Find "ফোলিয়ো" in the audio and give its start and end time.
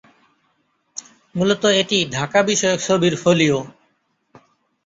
3.15-3.59